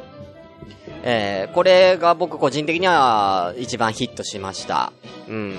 [1.02, 4.94] えー、これが僕個人的には一番ヒットしました。
[5.28, 5.58] うん。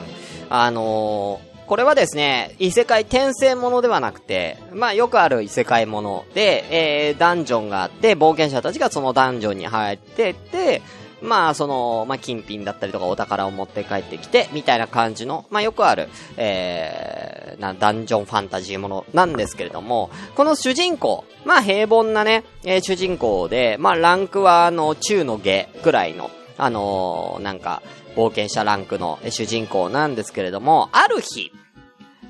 [0.48, 10.80] あのーこれはですね、異世界転生ものではなくて、まあよくある異世界もので、えー、ダンジョンがあって、冒険者たちがそのダンジョンに入ってって、
[11.22, 27.82] まあその、まあ金品だったりとかお宝を持って帰ってきて、みたいな感じの、まあよくある、えー、な、ダンジョンファンタジーものなんですけれども、この主人公、まあ平凡なね、えー主人公で、まあランクはあの、中の下くらいの、あのーなんか、
[28.16, 31.52] 冒険者ランクの主人公なんですけれども、ある日、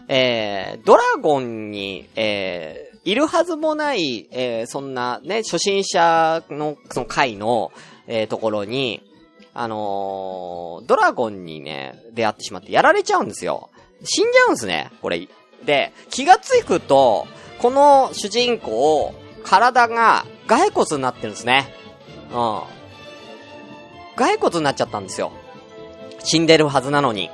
[0.08, 7.72] えー、ドラゴンに、えー、いるはずもない、えー、そんなね、初心者の、その会の、
[8.06, 9.02] えー、ところに、
[9.54, 13.70] あのードラゴンにね、出会ってしまってやられちゃうんですよ。
[14.04, 15.28] 死んじゃうんですね、これ。
[15.64, 17.26] で、気がつくと、
[17.58, 21.72] この主人公、体が骸骨になってるんですね。
[22.32, 22.60] うん。
[24.16, 25.32] 骸骨になっちゃったんですよ。
[26.24, 27.30] 死んでるはずなのに。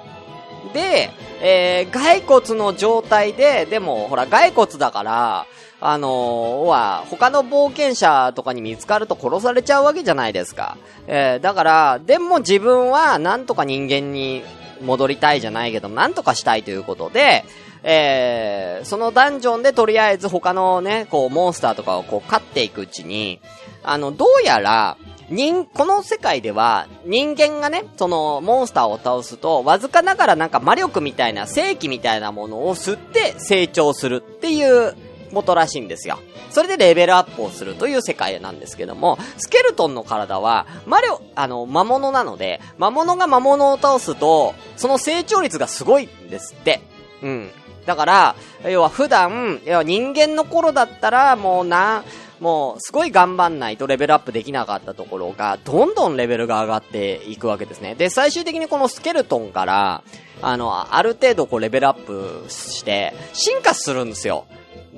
[0.74, 5.46] で、えー、骸骨の状態で、でも、ほら、骸骨だから、
[5.80, 10.76] あのー、は、他の冒険者とかに見つかると殺されちゃうわけじゃないですか。
[11.08, 14.44] えー、だから、でも自分は、なんとか人間に
[14.80, 17.44] 戻りたいじゃないけど、なんとかしたいということで、
[17.82, 23.40] えー、そのダンジョンでとりあえず他のね、こう、モンスターとかをこう、飼っていくうちに、
[23.82, 24.96] あの、どうやら、
[25.32, 34.94] 人、この世界では、人間がね、その、モンスターを倒すと、わずかながらなんか魔力みたいな、正気みたいなものを吸って成長するっていう
[35.32, 36.18] ことらしいんですよ。
[36.50, 46.82] それでレベルアップをするという世界なんですけども、スケルトンの体は、魔力、あの、魔物なので、魔物が魔物を倒すと、その成長率がすごいんですって。
[47.22, 47.50] うん。
[47.86, 48.36] だから、
[48.68, 52.04] 要は普段、要は人間の頃だったら、もうな、
[52.42, 57.94] もう、すごい頑張んないとレベルアップできなかったところが、どんどんレベルが上がっていくわけですね。
[57.94, 60.02] で、最終的にこのスケルトンから、
[60.42, 64.46] あの、ある程度こうレベルアップして、進化するんですよ。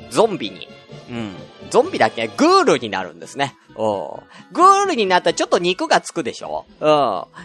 [0.09, 0.68] ゾンビに。
[1.09, 1.35] うん。
[1.71, 3.57] ゾンビだけグールになるんですね。
[3.77, 6.64] おグールになったらちょっと肉がつくでしょ？
[6.81, 6.90] う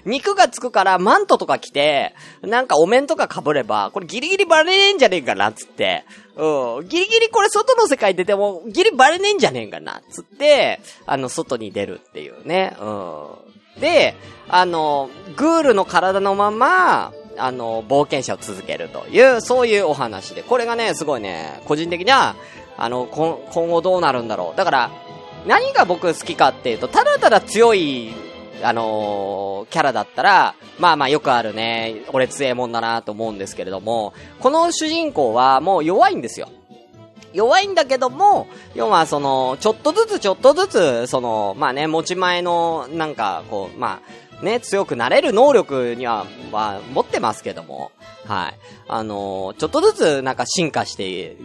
[0.08, 0.12] ん。
[0.12, 6.06] 肉がつくからマントとか着て、なんかお面とか被れば、これギリギリバレねえんじゃねえかな、つって。
[6.36, 6.88] うん。
[6.88, 12.78] ギリギリこれ外の世界出ても、ギリバレねえんじゃねえかな、つって、あの、外に出るっていうね。
[12.80, 12.90] う
[13.78, 13.82] ん。
[13.82, 14.16] で、
[14.48, 20.44] あの、グールの体のまま、あの、冒険者を続けるという、そういうお話で。
[20.44, 22.36] これがね、すごいね、個人的には、
[22.80, 24.58] あの、今後どうなるんだろう。
[24.58, 24.92] だから、
[25.46, 28.12] 何が僕好きかっていうと、ただただ強い、
[28.64, 36.50] あのーキャラだったら、まあまあよくあるね、俺強えもんだなと思うんですけれども、この主人公はもう弱いんですよ。
[37.34, 44.02] 弱いんだけども、要はその、ちょっとずつちょっとずつ、その、まあね、持ち前の、なんか、こう、ま
[44.42, 47.92] あ、ね、強くなれる能力には、まあ、持っててますけども、
[48.26, 48.54] はい。
[48.88, 51.36] あのーちょっとずつなんか進化して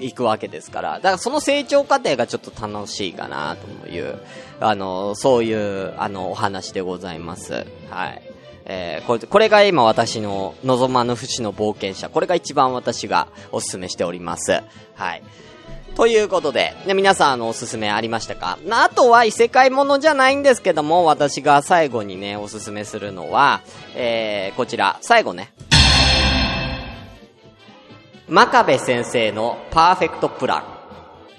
[0.00, 4.18] いくわけですから、だからその成長過程がちょっと楽しいかなという、
[4.60, 7.66] あのそういう、あの、お話でございます。
[7.90, 8.22] はい。
[8.66, 12.08] えーこれ、これが今私の望まぬ節の冒険者。
[12.08, 14.62] これが一番私がおすすめしております。
[14.94, 15.22] はい。
[15.96, 18.58] ということで、ね、皆さんあのおすすめありましたか？
[18.70, 23.60] あとは異世界ものじゃないんですけども、私が最後にね、おすすめするのは、
[23.94, 25.52] えー、こちら、最後ね。
[28.28, 30.64] 真壁先生のパーフェクトプラン。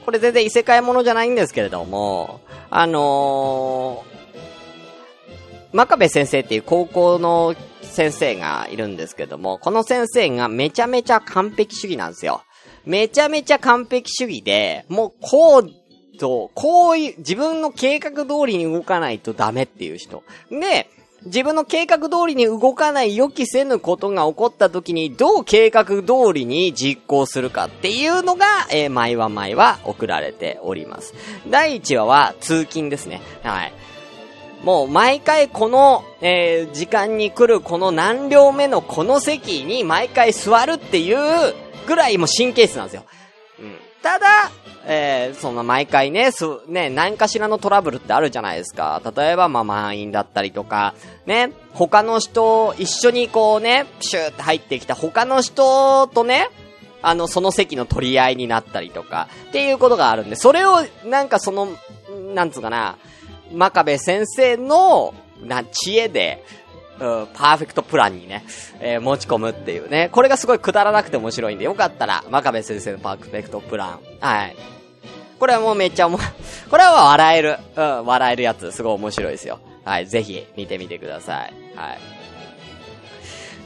[0.06, 12.44] これ全然異世界ものじゃないんですけれども、あのー、真壁先生っていう高校の先生がいるんですけども、この先生がめちゃめちゃ完璧主義なんですよ。
[12.86, 15.70] めちゃめちゃ完璧主義で、もうこう
[16.20, 20.24] と、こういう、自分の計画通りに動かないとダメっていう人。
[20.52, 20.88] で、
[21.26, 26.04] 自分の計画通りに動かない予期せぬことが起こった時にどう計画通
[26.34, 31.16] りに実行するかっていうのが、えー、毎話毎話送られております。
[31.50, 33.22] 第1話は通勤ですね。
[33.44, 33.74] はい。
[34.64, 41.54] もう毎回この、えー、時間に来るこの何両目のこの席に毎回座るっていう
[41.88, 43.04] ぐらいもう神経質なんですよ。
[43.60, 43.76] うん。
[44.02, 44.52] ただ、
[44.86, 49.02] えー、その毎回ね、す、ね、何かしらのトラブルってあるじゃないですか。
[49.16, 50.94] 例えば、まあ、満員だったりとか、
[51.26, 56.50] ね、他の人、一緒にこうね、プシューって入ってきた他の人とね、
[57.02, 61.70] あの、その席の取り合いになったりとか、っていうことがあるんで、それを、なんかその、
[62.34, 62.98] なんつうかな、
[63.52, 66.44] 真壁先生の、な、知恵で、
[67.00, 68.46] パーフェクトプランにね、
[68.80, 70.10] えー持ち込むっていうね。
[70.12, 74.00] これがすごいくだらなくて面白いんで、よかったら、真壁先生のパーフェクトプラン。
[74.20, 74.56] はい。
[75.40, 76.20] これはもうめっちゃおも、
[76.70, 77.58] これは笑える。
[77.76, 78.72] うん、笑えるやつ。
[78.72, 79.60] すごい面白いですよ。
[79.84, 81.54] はい、ぜひ見てみてください。
[81.76, 82.15] はい。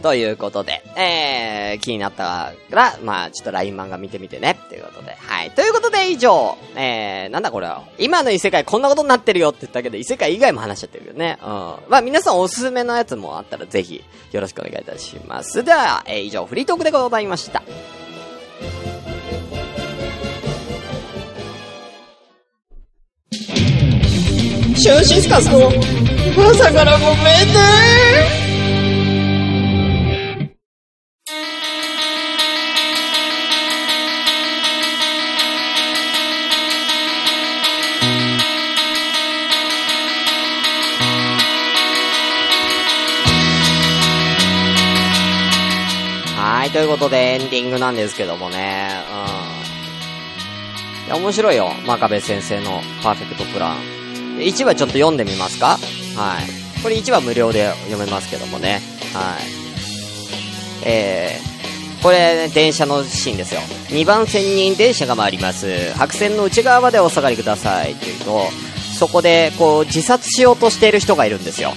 [0.01, 4.57] ということで、えー、気になったら、まあちょっと LINE 漫画見てみてね。
[4.65, 5.15] っていうことで。
[5.15, 5.51] はい。
[5.51, 7.83] ということで以上、えー、なんだこれは。
[7.97, 11.37] 今の異世界こんなことになってるよって言ったけど、異世界以外も話しちゃってるよね。
[11.41, 11.47] うん。
[11.47, 15.63] まあ皆さんおすすめのやつもあったらぜひ、よろしくお願いいたします。
[15.63, 17.61] では、えー、以上、フリートークでございました。
[24.79, 25.69] シュンシスカスの
[26.49, 28.48] 朝からごめんね
[46.71, 48.89] ということでエンディングなんですけどもね、
[51.03, 51.07] うん。
[51.07, 51.71] いや、面白いよ。
[51.85, 53.77] 真壁先生のパーフェクトプラン。
[54.37, 55.77] 1話ちょっと読んでみますか？
[56.15, 56.81] はい。
[56.81, 58.81] これ1話無料で読めますけどもね。
[59.13, 59.43] はい。
[60.85, 63.61] えー、これ、ね、電車のシーンですよ。
[63.89, 65.91] 2番線に電車が回ります。
[65.93, 67.93] 白線の内側までお下がりください。
[67.93, 68.45] って言うと、
[68.97, 71.73] そこで、こう、自殺しようとしている人がいるんですよ。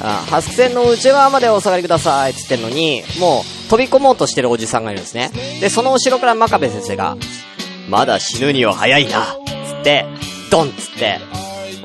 [0.00, 5.30] あ白線の内側までお下がりくださいって言ってんのに、もう飛び込もうとしてるおじさんがいるんですね。
[5.60, 7.16] で、その後ろから真壁先生が、
[7.88, 9.36] まだ死ぬには早いな
[9.66, 10.06] つって、
[10.50, 11.18] ドンつって、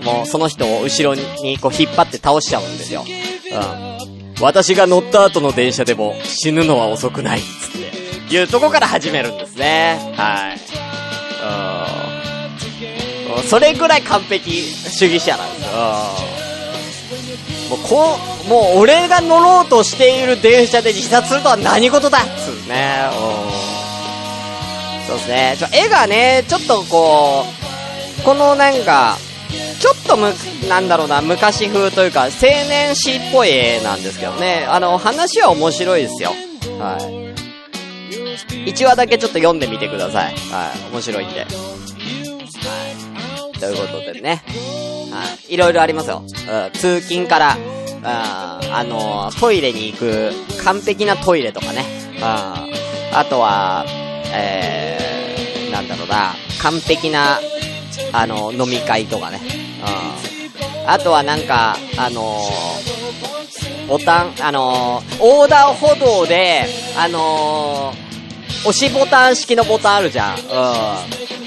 [0.04, 3.04] もうその人を後ろにこう引っ張って倒しちゃうんですよ。
[3.06, 4.42] うん。
[4.42, 10.14] 私が乗った後の電車でも死ぬのは遅くないつって、いうとこから始めるんですね。
[10.16, 10.60] はい。
[13.38, 13.44] うん。
[13.44, 15.72] それぐらい完璧主義者なんですよ。
[16.36, 16.41] うん
[17.72, 23.06] もうこう、もう俺が乗ろうとしている電車で自殺するとは何事だっつうね。
[25.08, 25.56] そうですね。
[25.58, 27.46] ちょ、絵がね、ちょっとこ
[28.20, 29.18] う、このなんか、
[29.80, 30.34] ちょっとむ、
[30.68, 34.66] なんだろうな、昔風というか、青年誌っぽい絵なんですけどね。
[34.68, 36.34] あの、話は面白いですよ。
[36.78, 37.04] はい。
[38.70, 40.36] 1話だけちょっと読んでみてください。
[40.52, 40.92] はい。
[40.92, 41.40] 面白いんで。
[41.40, 41.48] はい。
[43.60, 44.44] ということでね。
[45.50, 45.58] い。
[45.58, 46.24] ろいろありますよ。
[46.74, 47.58] 通勤から、
[48.04, 50.32] ああの、トイレに行く
[50.64, 51.86] 完璧なトイレとかね。
[52.22, 52.68] あ
[53.14, 53.86] あとは、
[54.34, 57.40] えー、なんだろうな、完璧な、
[58.14, 59.40] あの飲み会とかね。
[59.84, 60.90] うん。
[60.90, 66.66] あとはなんか、あのー、ボタン、あのー、横断歩道で、
[66.98, 70.38] あのー、押しボタン式のボタンあるじゃん。
[70.38, 71.41] うん。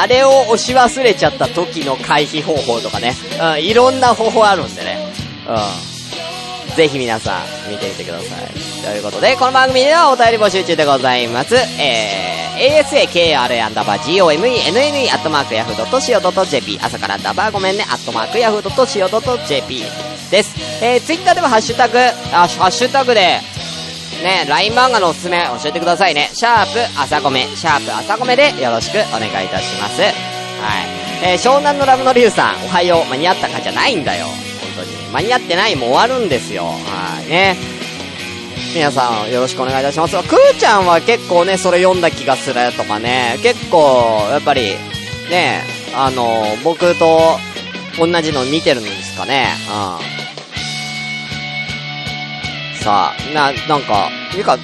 [0.00, 3.14] あれを押し忘れちゃった時の回避方法とかね。
[3.40, 5.12] うん、いろんな方法あるんでね。
[5.48, 6.76] うん。
[6.76, 8.68] ぜひ皆さん、見てみてください。
[8.84, 11.56] ということで、この番組ではお便り募集中でございます。
[11.56, 19.82] えー、asakra アンダーバー gomenne アットマークヤフー .co.jp 朝からアンダーバーごめんねアットマークヤフー .co.jp
[20.30, 20.54] です。
[20.84, 23.40] えー、ツイッターではハッシュタグ、あ、ハッシュタグで、
[24.22, 26.30] ね、LINE 漫画のおすすめ教えてくださいね。
[26.32, 30.02] シャープ朝コメ、シャープ朝コメでよろしくお願いいたします。
[30.02, 30.12] はい。
[31.22, 34.26] えー、湘南のラムのリュウさん、おはよう、間に合ったかじゃないんだよ。
[34.26, 34.34] 本
[34.76, 35.12] 当に。
[35.12, 36.64] 間に合ってないもう終わるんですよ。
[36.64, 37.28] はい。
[37.28, 37.56] ね。
[38.74, 40.16] 皆さんよろしくお願いいたします。
[40.16, 44.76] くーちゃんは結構ね、それ読んだ気がするとかね、結構、やっぱり、
[45.30, 45.62] ね、
[45.94, 47.38] あの、僕と
[47.98, 49.48] 同じの見てるんですかね。
[49.70, 50.27] うん。
[52.88, 54.58] さ、な、なんか、いうか、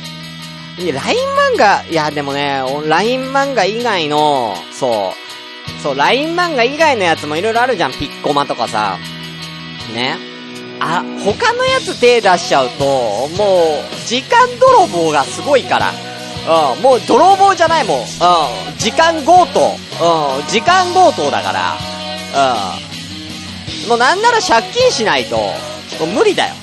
[0.78, 1.18] いや LINE
[1.54, 5.12] 漫画、いや、でもね、LINE 漫画以外の、そ
[5.78, 8.96] う、そう、LINE 漫画以外のやつもいろいろあるじゃん、ピッコマとかさ。
[9.94, 10.16] ね。
[10.80, 12.84] あ、他のやつ手出しちゃうと、
[13.36, 15.92] もう、時間泥棒がすごいから。
[16.46, 18.00] うん、もう泥棒じゃないもん。
[18.00, 18.06] うん、
[18.78, 19.76] 時間強盗。
[20.38, 21.74] うん、時間強盗だから。
[23.84, 23.88] うん。
[23.88, 25.36] もうなんなら借金しないと、
[26.00, 26.54] もう無理だよ。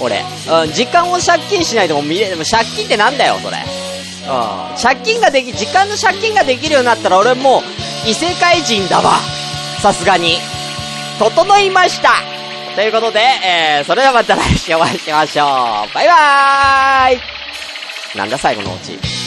[0.00, 0.24] 俺。
[0.48, 3.58] うん、時間を借金しないとも見れ、でも借金ってなんだよ、それ。
[3.58, 4.82] うん。
[4.82, 7.62] 借金ができ、時間の借金ができるようになったら俺もう、
[8.08, 9.18] 異世界人だわ。
[9.80, 10.38] さすがに。
[11.18, 12.14] 整いました。
[12.74, 15.94] ということで、えー、それではまた来週お会いしましょう。
[15.94, 19.19] バイバーイなんだ最後のオチ。